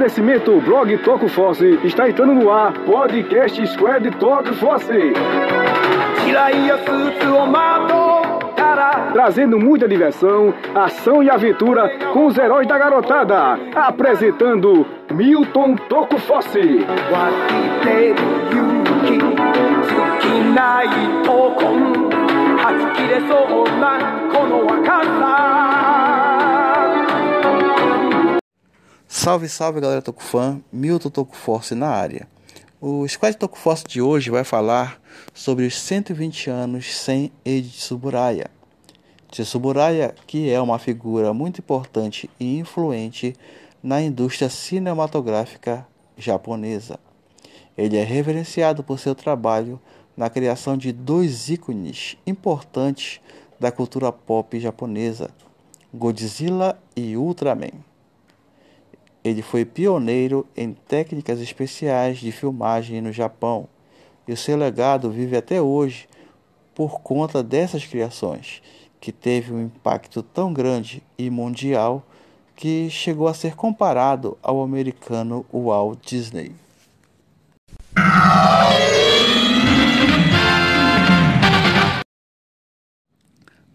[0.00, 1.78] Oferecimento Blog Toco Fosse.
[1.84, 2.72] Está entrando no ar.
[2.72, 5.12] Podcast Squad Toco Fosse.
[9.12, 13.58] Trazendo muita diversão, ação e aventura com os heróis da garotada.
[13.74, 16.78] Apresentando Milton Toco Fosse.
[25.10, 25.99] は
[29.22, 32.26] Salve, salve galera Tokufã, Milton Tokuforce na área.
[32.80, 34.98] O Squad Tokuforce de hoje vai falar
[35.34, 38.50] sobre os 120 anos sem Eiji Tsuburaya.
[39.30, 43.36] Tsuburaya, que é uma figura muito importante e influente
[43.82, 46.98] na indústria cinematográfica japonesa.
[47.76, 49.78] Ele é reverenciado por seu trabalho
[50.16, 53.20] na criação de dois ícones importantes
[53.60, 55.28] da cultura pop japonesa,
[55.92, 57.89] Godzilla e Ultraman.
[59.22, 63.68] Ele foi pioneiro em técnicas especiais de filmagem no Japão
[64.26, 66.08] e o seu legado vive até hoje
[66.74, 68.62] por conta dessas criações,
[68.98, 72.06] que teve um impacto tão grande e mundial
[72.56, 76.54] que chegou a ser comparado ao americano Walt Disney.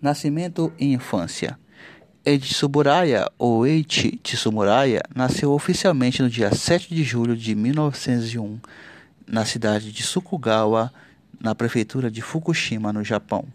[0.01, 1.59] Nascimento e infância.
[2.25, 8.59] Tsuburaya, ou Eiichi Tsuburaya, nasceu oficialmente no dia 7 de julho de 1901,
[9.27, 10.91] na cidade de Sukugawa,
[11.39, 13.45] na prefeitura de Fukushima, no Japão.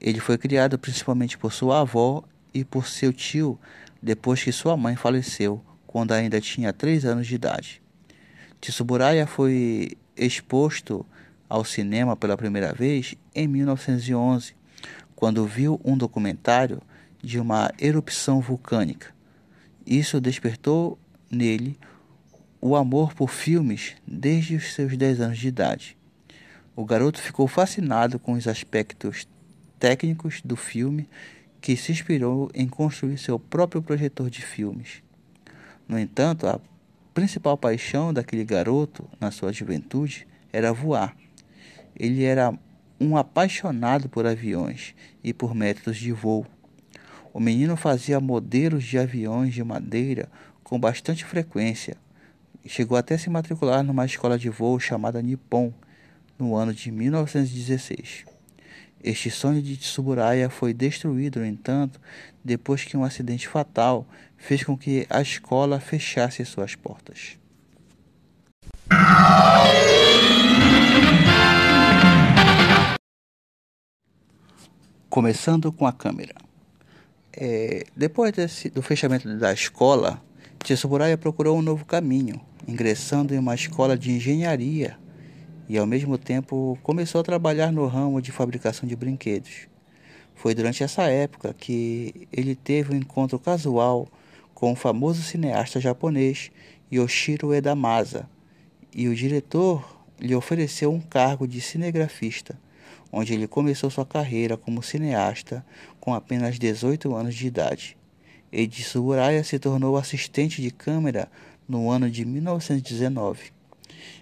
[0.00, 3.58] Ele foi criado principalmente por sua avó e por seu tio
[4.02, 7.82] depois que sua mãe faleceu, quando ainda tinha 3 anos de idade.
[8.62, 11.04] Tsuburaya foi exposto
[11.50, 14.54] ao cinema pela primeira vez em 1911
[15.14, 16.80] quando viu um documentário
[17.26, 19.12] de uma erupção vulcânica.
[19.84, 20.96] Isso despertou
[21.28, 21.76] nele
[22.60, 25.98] o amor por filmes desde os seus 10 anos de idade.
[26.76, 29.26] O garoto ficou fascinado com os aspectos
[29.76, 31.08] técnicos do filme
[31.60, 35.02] que se inspirou em construir seu próprio projetor de filmes.
[35.88, 36.60] No entanto, a
[37.12, 41.16] principal paixão daquele garoto na sua juventude era voar.
[41.98, 42.56] Ele era
[43.00, 44.94] um apaixonado por aviões
[45.24, 46.46] e por métodos de voo.
[47.36, 50.26] O menino fazia modelos de aviões de madeira
[50.64, 51.98] com bastante frequência.
[52.64, 55.70] Chegou até se matricular numa escola de voo chamada Nippon
[56.38, 58.24] no ano de 1916.
[59.04, 62.00] Este sonho de Tsuburaya foi destruído, no entanto,
[62.42, 64.08] depois que um acidente fatal
[64.38, 67.38] fez com que a escola fechasse suas portas.
[75.10, 76.45] Começando com a câmera.
[77.38, 80.22] É, depois desse, do fechamento da escola,
[80.58, 84.96] Tsuburaya procurou um novo caminho, ingressando em uma escola de engenharia
[85.68, 89.68] e, ao mesmo tempo, começou a trabalhar no ramo de fabricação de brinquedos.
[90.34, 94.08] Foi durante essa época que ele teve um encontro casual
[94.54, 96.50] com o famoso cineasta japonês
[96.90, 98.26] Yoshiro Edamasa,
[98.94, 102.58] e o diretor lhe ofereceu um cargo de cinegrafista
[103.16, 105.64] onde ele começou sua carreira como cineasta
[105.98, 107.96] com apenas 18 anos de idade.
[108.52, 111.30] Eiji Tsuburaya se tornou assistente de câmera
[111.66, 113.52] no ano de 1919.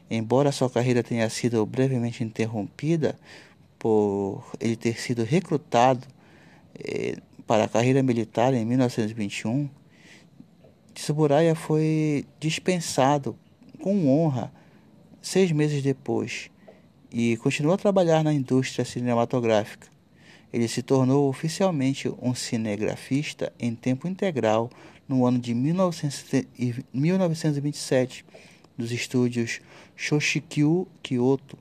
[0.08, 3.18] Embora sua carreira tenha sido brevemente interrompida
[3.80, 6.06] por ele ter sido recrutado
[6.78, 7.16] eh,
[7.48, 9.68] para a carreira militar em 1921,
[10.94, 13.36] Tsuburaya foi dispensado
[13.82, 14.52] com honra
[15.20, 16.48] seis meses depois
[17.14, 19.86] e continuou a trabalhar na indústria cinematográfica.
[20.52, 24.68] Ele se tornou oficialmente um cinegrafista em tempo integral
[25.08, 28.24] no ano de 1927
[28.76, 29.60] dos estúdios
[29.94, 31.56] Shoshikyu Kyoto,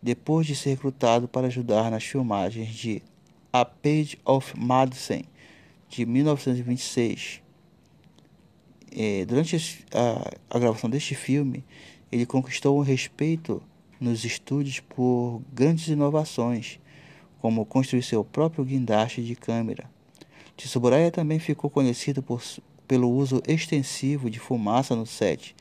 [0.00, 3.02] depois de ser recrutado para ajudar nas filmagens de
[3.52, 5.22] A Page of Madison
[5.88, 7.42] de 1926.
[8.96, 11.64] É, durante a, a gravação deste filme,
[12.10, 13.60] ele conquistou o respeito
[14.02, 16.80] nos estúdios por grandes inovações,
[17.40, 19.88] como construir seu próprio guindaste de câmera.
[20.56, 22.42] Tsuburaya também ficou conhecido por,
[22.88, 25.54] pelo uso extensivo de fumaça no set,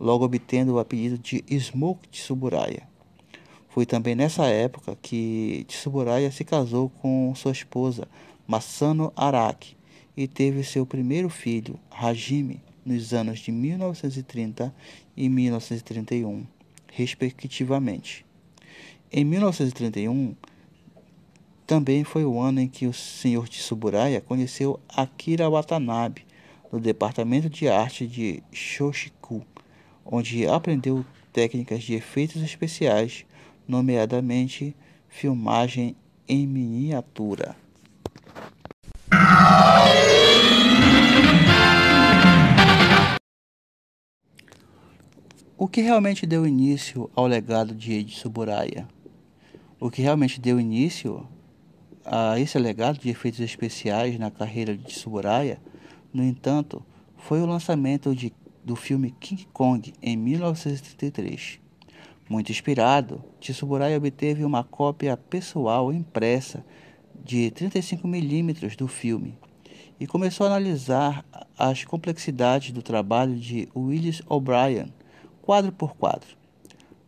[0.00, 2.82] logo obtendo o apelido de Smoke Tsuburaya.
[3.68, 8.08] Foi também nessa época que Tsuburaya se casou com sua esposa
[8.48, 9.76] Masano Araki
[10.16, 14.74] e teve seu primeiro filho, Hajime, nos anos de 1930
[15.16, 16.55] e 1931
[16.96, 18.24] respectivamente.
[19.12, 20.34] Em 1931,
[21.66, 26.24] também foi o ano em que o senhor Tsuburaya conheceu Akira Watanabe,
[26.72, 29.44] no Departamento de Arte de Shoshiku,
[30.04, 31.04] onde aprendeu
[31.34, 33.26] técnicas de efeitos especiais,
[33.68, 34.74] nomeadamente
[35.06, 35.94] filmagem
[36.26, 37.54] em miniatura.
[45.66, 48.86] O que realmente deu início ao legado de Eiji Tsuburaya?
[49.80, 51.26] O que realmente deu início
[52.04, 55.60] a esse legado de efeitos especiais na carreira de Tsuburaya,
[56.14, 56.86] no entanto,
[57.16, 58.32] foi o lançamento de,
[58.64, 61.58] do filme King Kong em 1933.
[62.28, 66.64] Muito inspirado, Tsuburaya obteve uma cópia pessoal impressa
[67.24, 69.36] de 35mm do filme
[69.98, 71.24] e começou a analisar
[71.58, 74.92] as complexidades do trabalho de Willis O'Brien
[75.46, 76.36] quadro por quadro.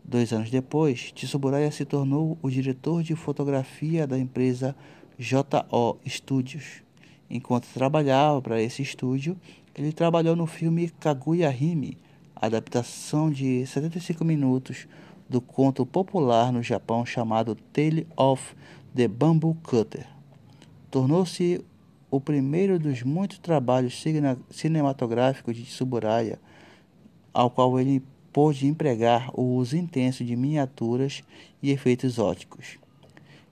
[0.05, 4.77] Dois anos depois, Tsuburaya se tornou o diretor de fotografia da empresa
[5.19, 6.85] JO Studios.
[7.29, 9.37] Enquanto trabalhava para esse estúdio,
[9.75, 11.99] ele trabalhou no filme Kaguya Hime,
[12.37, 14.87] adaptação de 75 minutos
[15.29, 18.55] do conto popular no Japão chamado Tale of
[18.95, 20.07] the Bamboo Cutter.
[20.93, 21.61] Tornou-se
[22.09, 24.01] o primeiro dos muitos trabalhos
[24.49, 26.39] cinematográficos de Tsuburaya,
[27.35, 28.01] ao qual ele
[28.33, 31.23] pôde empregar o uso intenso de miniaturas
[31.63, 32.79] e efeitos óticos.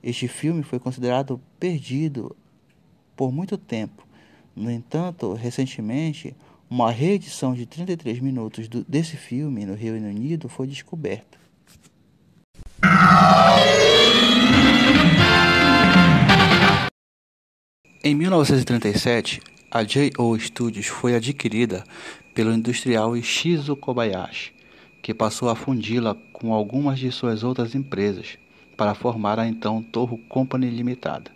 [0.03, 2.37] Este filme foi considerado perdido
[3.17, 4.07] por muito tempo.
[4.55, 6.35] No entanto, recentemente,
[6.69, 11.39] uma reedição de 33 minutos do, desse filme no Reino Unido foi descoberta.
[18.03, 19.41] Em 1937,
[19.71, 20.39] a J.O.
[20.39, 21.83] Studios foi adquirida
[22.35, 24.53] pelo industrial Ishizu Kobayashi,
[25.07, 28.37] que passou a fundi-la com algumas de suas outras empresas
[28.77, 31.31] para formar a então Torro Company Limitada.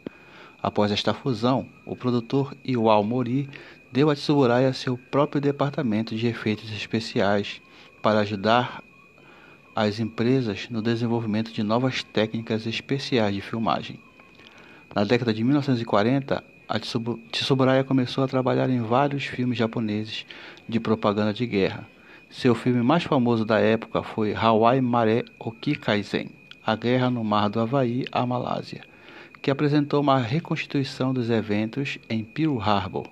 [0.60, 3.48] Após esta fusão, o produtor Iwao Mori
[3.92, 7.62] deu a Tsuburaya seu próprio departamento de efeitos especiais
[8.02, 8.82] para ajudar
[9.76, 14.00] as empresas no desenvolvimento de novas técnicas especiais de filmagem.
[14.92, 20.26] Na década de 1940, a Tsuburaya começou a trabalhar em vários filmes japoneses
[20.68, 21.86] de propaganda de guerra
[22.30, 26.28] seu filme mais famoso da época foi Hawaii Mare Oki Kaizen,
[26.64, 28.82] A Guerra no Mar do Havaí, a Malásia,
[29.42, 33.08] que apresentou uma reconstituição dos eventos em Pearl Harbor.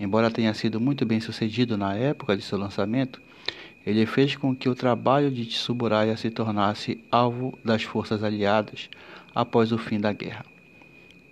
[0.00, 3.20] Embora tenha sido muito bem sucedido na época de seu lançamento,
[3.84, 8.88] ele fez com que o trabalho de Tsuburaya se tornasse alvo das forças aliadas
[9.34, 10.46] após o fim da guerra.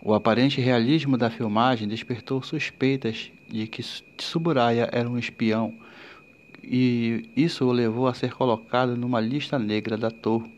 [0.03, 3.83] O aparente realismo da filmagem despertou suspeitas de que
[4.17, 5.73] Tsuburaya era um espião
[6.63, 10.51] e isso o levou a ser colocado numa lista negra da torre.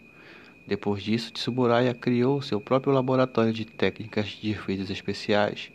[0.66, 5.70] Depois disso, Tsuburaya criou seu próprio laboratório de técnicas de efeitos especiais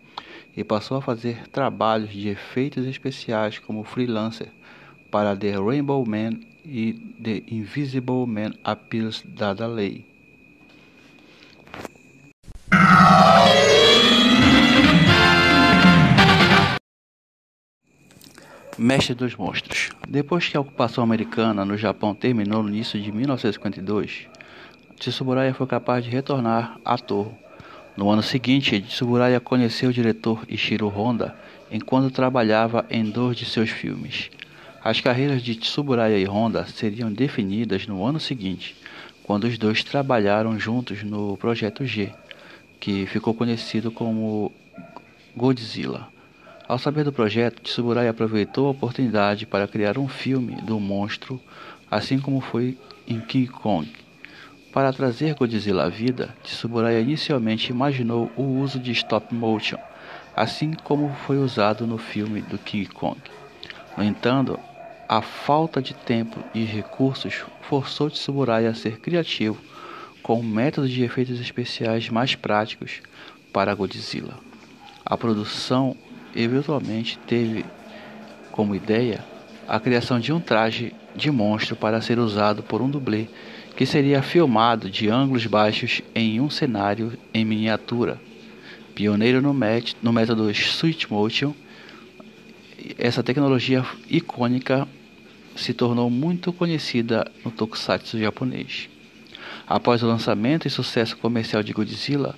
[0.56, 4.50] e passou a fazer trabalhos de efeitos especiais como freelancer
[5.12, 10.06] para The Rainbow Man e The Invisible Man Appeals da Lei.
[18.78, 19.90] Mestre dos Monstros.
[20.08, 24.28] Depois que a ocupação americana no Japão terminou no início de 1952,
[25.00, 27.32] Tsuburaya foi capaz de retornar à Torre.
[27.96, 31.36] No ano seguinte, Tsuburaya conheceu o diretor Ishiro Honda
[31.72, 34.30] enquanto trabalhava em dois de seus filmes.
[34.84, 38.76] As carreiras de Tsuburaya e Honda seriam definidas no ano seguinte,
[39.24, 42.12] quando os dois trabalharam juntos no Projeto G,
[42.80, 44.52] que ficou conhecido como
[45.36, 46.16] Godzilla.
[46.68, 51.40] Ao saber do projeto, Tsuburai aproveitou a oportunidade para criar um filme do monstro,
[51.90, 53.90] assim como foi em King Kong.
[54.74, 59.78] Para trazer Godzilla à vida, Tsuburai inicialmente imaginou o uso de stop motion,
[60.36, 63.18] assim como foi usado no filme do King Kong.
[63.96, 64.60] No entanto,
[65.08, 69.58] a falta de tempo e recursos forçou Tsuburai a ser criativo
[70.22, 73.02] com métodos de efeitos especiais mais práticos
[73.54, 74.34] para Godzilla.
[75.06, 75.96] A produção
[76.38, 77.66] eventualmente teve
[78.52, 79.26] como ideia
[79.68, 83.28] a criação de um traje de monstro para ser usado por um dublê
[83.76, 88.20] que seria filmado de ângulos baixos em um cenário em miniatura.
[88.96, 89.54] Pioneiro no,
[90.02, 91.54] no método Switch Motion,
[92.98, 94.88] essa tecnologia icônica
[95.56, 98.90] se tornou muito conhecida no tokusatsu japonês.
[99.68, 102.36] Após o lançamento e sucesso comercial de Godzilla,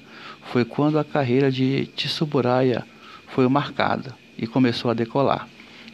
[0.52, 2.86] foi quando a carreira de Tsuburaya
[3.30, 5.48] foi marcada e começou a decolar.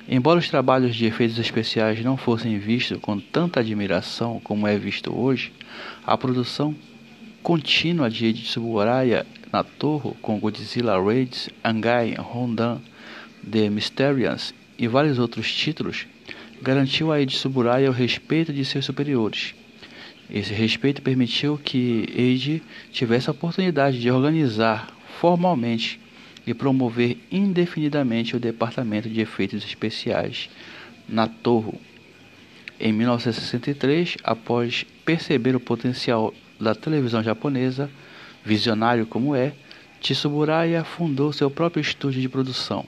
[0.08, 5.16] Embora os trabalhos de efeitos especiais não fossem vistos com tanta admiração como é visto
[5.18, 5.52] hoje,
[6.06, 6.76] a produção
[7.42, 12.80] contínua de Tsuburaya na Torre com Godzilla Raids, Angai, Hondan,
[13.50, 16.06] The Mysterians e vários outros títulos,
[16.62, 19.56] garantiu a Eiji Tsuburaya o respeito de seus superiores.
[20.30, 22.62] Esse respeito permitiu que Eiji
[22.92, 24.88] tivesse a oportunidade de organizar
[25.20, 26.00] formalmente
[26.46, 30.50] e promover indefinidamente o Departamento de Efeitos Especiais
[31.08, 31.80] na Toho.
[32.80, 37.90] Em 1963, após perceber o potencial da televisão japonesa,
[38.44, 39.54] visionário como é,
[40.02, 42.86] Tsuburaya fundou seu próprio estúdio de produção.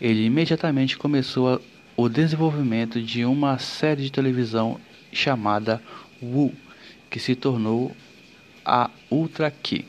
[0.00, 1.60] Ele imediatamente começou
[1.96, 4.80] o desenvolvimento de uma série de televisão
[5.12, 5.82] chamada
[6.22, 6.52] Wu,
[7.10, 7.94] que se tornou
[8.64, 9.84] a Ultra Key.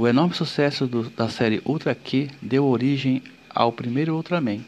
[0.00, 4.60] O enorme sucesso do, da série Ultra Q deu origem ao primeiro Ultraman,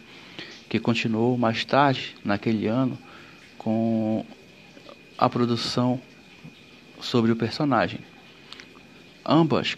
[0.69, 2.99] que continuou mais tarde, naquele ano,
[3.57, 4.27] com
[5.17, 6.01] a produção
[7.01, 8.01] sobre o personagem.
[9.25, 9.77] Ambas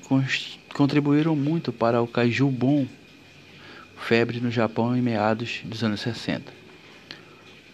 [0.72, 2.86] contribuíram muito para o Kaiju Boom,
[3.98, 6.50] febre no Japão em meados dos anos 60.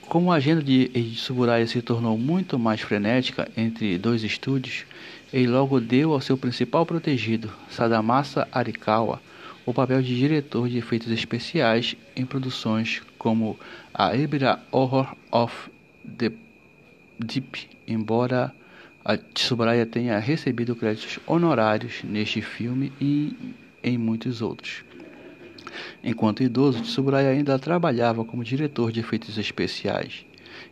[0.01, 4.85] Como a agenda de Tsuburaya se tornou muito mais frenética entre dois estúdios,
[5.33, 9.21] ele logo deu ao seu principal protegido, Sadamasa Arikawa,
[9.67, 13.59] o papel de diretor de efeitos especiais em produções como
[13.93, 15.71] a Ebira Horror of
[16.17, 16.33] the
[17.19, 18.55] Deep, embora
[19.05, 23.37] a Tsuburaya tenha recebido créditos honorários neste filme e
[23.83, 24.85] em muitos outros.
[26.03, 30.25] Enquanto idoso, Tsuburaya ainda trabalhava como diretor de efeitos especiais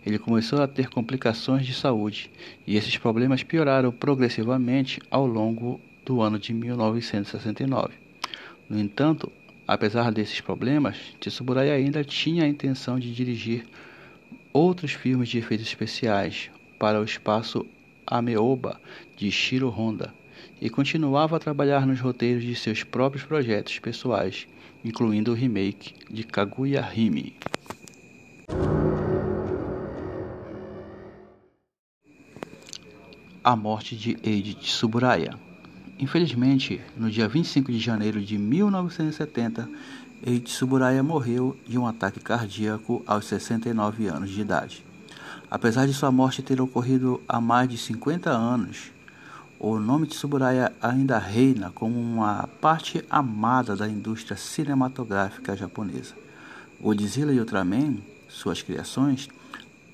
[0.06, 2.30] ele começou a ter complicações de saúde
[2.64, 7.94] e esses problemas pioraram progressivamente ao longo do ano de 1969.
[8.70, 9.32] No entanto,
[9.66, 13.66] apesar desses problemas, Tsuburaya ainda tinha a intenção de dirigir
[14.52, 17.66] outros filmes de efeitos especiais para o espaço
[18.06, 18.80] Ameoba
[19.16, 20.14] de Shiro Honda
[20.60, 24.46] e continuava a trabalhar nos roteiros de seus próprios projetos pessoais,
[24.84, 27.34] incluindo o remake de Kaguya Hime.
[33.47, 35.38] A morte de Eiji Tsuburaya.
[36.00, 39.71] Infelizmente, no dia 25 de janeiro de 1970,
[40.21, 44.85] Eiji Tsuburaya morreu de um ataque cardíaco aos 69 anos de idade.
[45.49, 48.91] Apesar de sua morte ter ocorrido há mais de 50 anos,
[49.61, 56.17] o nome Tsuburaya ainda reina como uma parte amada da indústria cinematográfica japonesa.
[56.81, 57.99] Godzilla e Ultraman,
[58.29, 59.29] suas criações,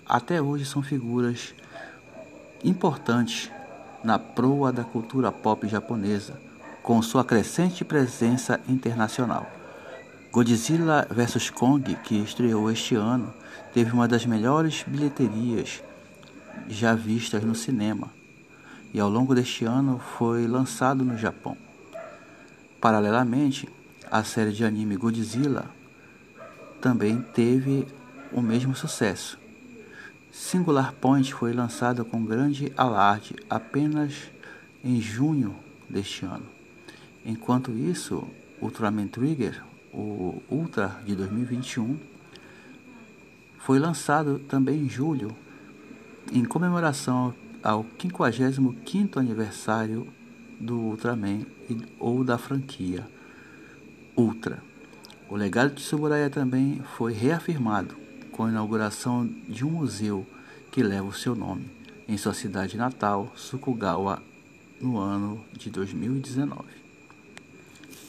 [0.06, 1.52] até hoje são figuras
[2.64, 3.52] importante
[4.04, 6.40] na proa da cultura pop japonesa,
[6.82, 9.50] com sua crescente presença internacional.
[10.30, 13.32] Godzilla vs Kong, que estreou este ano,
[13.72, 15.82] teve uma das melhores bilheterias
[16.68, 18.08] já vistas no cinema
[18.94, 21.56] e ao longo deste ano foi lançado no Japão.
[22.80, 23.68] Paralelamente,
[24.10, 25.66] a série de anime Godzilla
[26.80, 27.86] também teve
[28.32, 29.41] o mesmo sucesso
[30.32, 34.30] Singular Point foi lançado com grande alarde apenas
[34.82, 35.54] em junho
[35.90, 36.46] deste ano.
[37.22, 38.26] Enquanto isso,
[38.58, 39.62] Ultraman Trigger,
[39.92, 41.98] o Ultra de 2021,
[43.58, 45.36] foi lançado também em julho,
[46.32, 50.08] em comemoração ao 55º aniversário
[50.58, 51.44] do Ultraman
[52.00, 53.06] ou da franquia
[54.16, 54.62] Ultra.
[55.28, 58.01] O legado de Tsuburaya também foi reafirmado
[58.46, 60.26] a inauguração de um museu
[60.70, 61.70] que leva o seu nome
[62.08, 64.22] em sua cidade natal, Sukugawa,
[64.80, 66.62] no ano de 2019.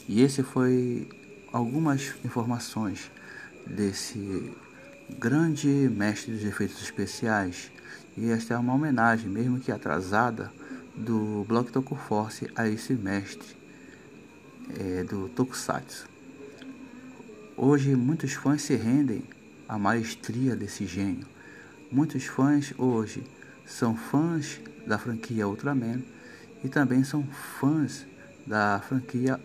[0.08, 1.08] E esse foi
[1.52, 3.10] algumas informações
[3.66, 4.52] desse
[5.18, 7.70] grande mestre dos efeitos especiais
[8.16, 10.52] e esta é uma homenagem, mesmo que atrasada,
[10.94, 13.56] do Block Tokuforce a esse mestre
[14.78, 16.08] é, do Tokusatsu.
[17.56, 19.24] Hoje muitos fãs se rendem
[19.68, 21.26] a maestria desse gênio.
[21.90, 23.22] Muitos fãs hoje
[23.66, 26.02] são fãs da franquia Ultraman
[26.62, 27.24] e também são
[27.58, 28.06] fãs
[28.46, 29.40] da franquia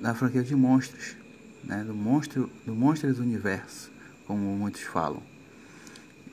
[0.00, 1.16] da franquia de monstros,
[1.62, 3.90] né, do monstro do Monstros do Universo,
[4.26, 5.22] como muitos falam.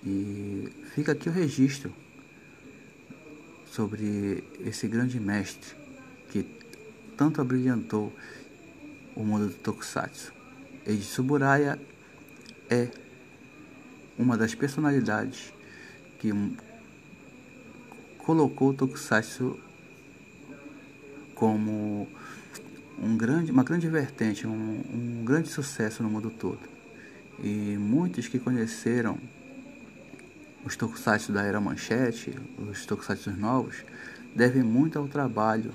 [0.04, 1.94] E fica aqui o registro
[3.72, 5.76] sobre esse grande mestre
[6.32, 6.44] que
[7.16, 8.12] tanto abrilhantou
[9.16, 10.34] o mundo do Tokusatsu.
[10.86, 11.78] Eiji Tsuburaya
[12.70, 12.90] é
[14.18, 15.54] uma das personalidades
[16.20, 16.32] que
[18.18, 19.60] colocou o Tokusatsu
[21.34, 22.08] como
[23.02, 26.60] um grande, uma grande vertente, um, um grande sucesso no mundo todo.
[27.42, 29.18] E muitos que conheceram
[30.66, 33.86] os tokusatsu da era manchete, os tokusatsu novos,
[34.36, 35.74] devem muito ao trabalho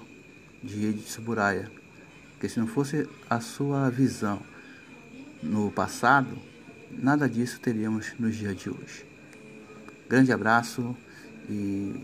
[0.62, 1.70] de Eiji Tsuburaya,
[2.32, 4.40] porque se não fosse a sua visão
[5.42, 6.38] no passado,
[6.90, 9.06] nada disso teríamos nos dias de hoje.
[10.08, 10.96] Grande abraço
[11.48, 11.94] e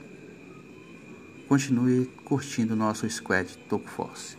[1.48, 4.36] continue curtindo nosso squad Toco Force.